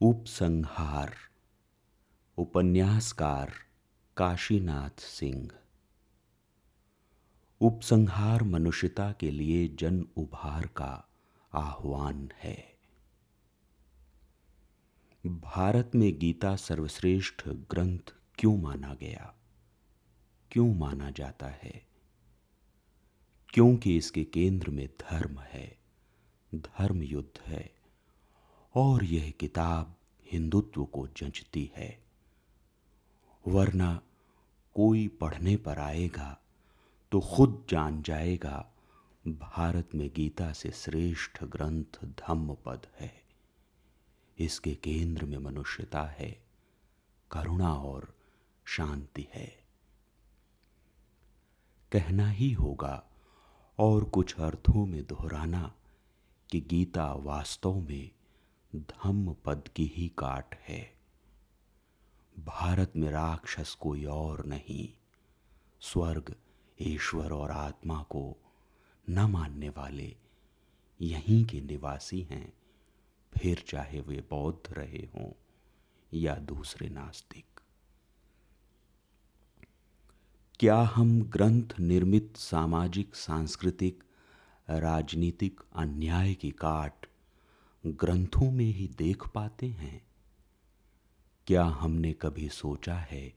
[0.00, 1.16] उपसंहार।
[2.38, 3.52] उपन्यासकार
[4.16, 5.50] काशीनाथ सिंह।
[7.60, 11.08] उपसंहार मनुष्यता के लिए जन उभार का
[11.52, 12.78] आह्वान है।
[15.26, 19.34] भारत में गीता सर्वश्रेष्ठ ग्रंथ क्यों माना गया?
[20.50, 21.86] क्यों माना जाता है?
[23.48, 25.78] क्योंकि इसके केंद्र में धर्म है
[26.54, 27.77] धर्म युद्ध है।
[28.74, 29.94] और यह किताब
[30.32, 31.98] हिंदुत्व को जंचती है।
[33.48, 34.00] वरना
[34.74, 36.38] कोई पढ़ने पर आएगा
[37.12, 38.66] तो खुद जान जाएगा,
[39.26, 43.12] भारत में गीता से श्रेष्ठ ग्रंथ धम्म पद है।
[44.38, 46.30] इसके केंद्र में मनुष्यता है,
[47.30, 48.14] करुणा और
[48.66, 49.64] शांति है।
[51.92, 53.02] कहना ही होगा,
[53.78, 55.74] और कुछ अर्थों में दोहराना
[56.50, 58.10] कि गीता वास्तव में
[58.76, 60.94] धम्म पद की ही काट है।
[62.38, 64.88] भारत में राक्षस कोई और नहीं।
[65.80, 66.36] स्वर्ग,
[66.80, 68.36] ईश्वर और आत्मा को
[69.10, 70.16] न मानने वाले
[71.00, 72.52] यहीं के निवासी हैं।
[73.38, 75.32] फिर चाहे वे बौद्ध रहे हों
[76.14, 77.60] या दूसरे नास्तिक।
[80.60, 84.04] क्या हम ग्रंथ निर्मित सामाजिक, सांस्कृतिक,
[84.70, 87.07] राजनीतिक अन्याय की काट
[87.86, 90.06] ग्रंथों में ही देख पाते हैं।
[91.46, 93.34] क्या हमने कभी सोचा है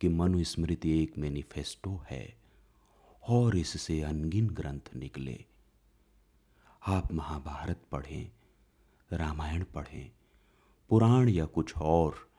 [0.00, 2.38] कि मनुस्मृति एक मैनिफेस्टो है
[3.28, 5.44] और इससे अनगिन ग्रंथ निकले?
[6.86, 8.30] आप महाभारत पढ़ें,
[9.12, 10.10] रामायण पढ़ें,
[10.88, 12.30] पुराण या कुछ और,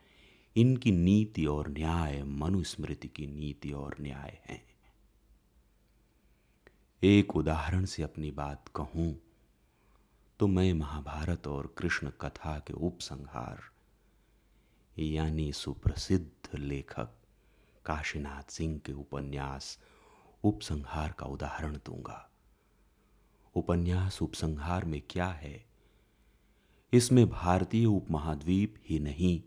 [0.55, 4.63] इनकी नीति और न्याय, मनुस्मृति की नीति और न्याय हैं।
[7.03, 9.21] एक उदाहरण से अपनी बात कहूँ
[10.39, 13.59] तो मैं महाभारत और कृष्ण कथा के उपसंहार,
[14.99, 17.09] यानी सुप्रसिद्ध लेखक
[17.85, 19.79] काशीनाथ सिंह के उपन्यास
[20.43, 22.29] उपसंहार का उदाहरण दूँगा।
[23.55, 25.65] उपन्यास उपसंहार में क्या है?
[26.93, 29.43] इसमें भारतीय उपमहाद्वीप ही नहीं,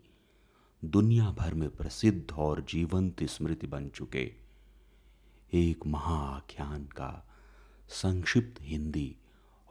[0.85, 4.33] दुनिया भर में प्रसिद्ध और जीवंत स्मृति बन चुके।
[5.53, 7.29] एक महाआख्यान का
[7.89, 9.15] संक्षिप्त हिंदी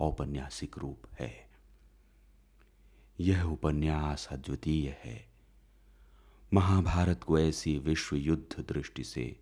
[0.02, 1.50] औपन्यासिक रूप है।
[3.20, 5.28] यह उपन्यास अद्वितीय है।
[6.54, 9.40] महाभारत को ऐसी विश्व युद्ध दृष्टि से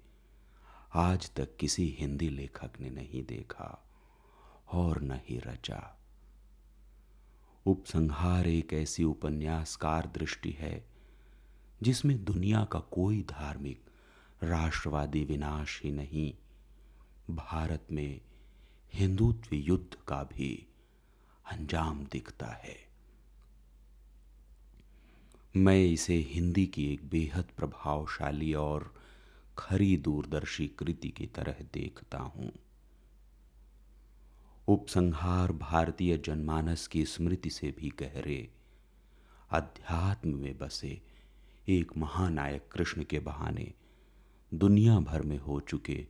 [0.95, 3.89] आज तक किसी हिंदी लेखक ने नहीं देखा
[4.73, 5.97] और न ही रचा।
[7.67, 10.87] उपसंहार एक ऐसी उपन्यासकार दृष्टि है,
[11.83, 13.85] जिसमें दुनिया का कोई धार्मिक
[14.43, 16.35] राष्ट्रवादी विनाश ही नहीं।
[17.35, 18.21] भारत में
[18.95, 20.67] हिंदुत्व युद्ध का भी
[21.53, 22.77] अंजाम दिखता है।
[25.57, 28.95] मैं इसे हिंदी की एक बेहद प्रभावशाली और
[29.59, 32.53] खरी दूरदर्शी कृति की तरह देखता हूँ।
[34.69, 38.51] उपसंहार भारतीय जनमानस की स्मृति से भी गहरे,
[39.51, 41.03] अध्यात्म में बसे
[41.69, 43.75] एक महानायक कृष्ण के बहाने
[44.55, 46.07] दुनिया भर में हो चुके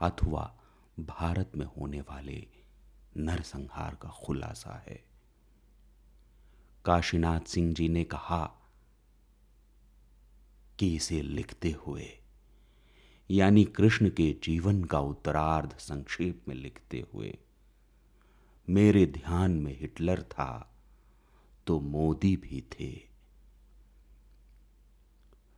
[0.00, 0.59] अथवा
[1.00, 2.46] भारत में होने वाले
[3.16, 5.04] नरसंहार का खुलासा है।
[6.84, 8.56] काशीनाथ सिंह जी ने कहा,
[10.78, 12.08] कि इसे लिखते हुए,
[13.30, 17.38] यानी कृष्ण के जीवन का उत्तरार्ध संक्षेप में लिखते हुए,
[18.68, 20.76] मेरे ध्यान में हिटलर था
[21.66, 23.00] तो मोदी भी थे।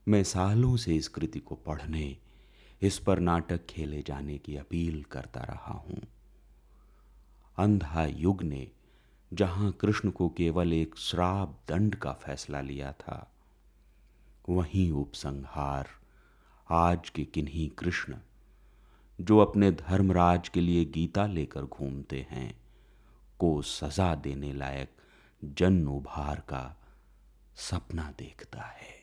[0.09, 2.17] मैं सालों से इस कृति को पढ़ने
[2.83, 6.03] इस पर नाटक खेले जाने की अपील करता रहा हूँ।
[7.59, 8.71] अंधा युग ने,
[9.33, 13.33] जहाँ कृष्ण को केवल एक श्राप दंड का फैसला लिया था,
[14.49, 15.89] वहीं उपसंहार,
[16.71, 18.15] आज के किन्हीं कृष्ण,
[19.21, 22.61] जो अपने धर्मराज के लिए गीता लेकर घूमते हैं,
[23.39, 24.97] को सजा देने लायक
[25.45, 26.77] जन उभार का
[27.57, 29.02] सपना देखता है।